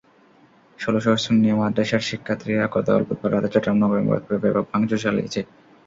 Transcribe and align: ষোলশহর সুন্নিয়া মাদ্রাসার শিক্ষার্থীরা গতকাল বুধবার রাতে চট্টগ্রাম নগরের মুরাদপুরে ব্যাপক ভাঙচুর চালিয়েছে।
ষোলশহর 0.79 1.23
সুন্নিয়া 1.25 1.55
মাদ্রাসার 1.55 2.07
শিক্ষার্থীরা 2.09 2.65
গতকাল 2.67 3.01
বুধবার 3.07 3.31
রাতে 3.33 3.49
চট্টগ্রাম 3.53 3.77
নগরের 3.81 4.05
মুরাদপুরে 4.05 4.41
ব্যাপক 4.43 4.65
ভাঙচুর 4.71 4.99
চালিয়েছে। 5.05 5.41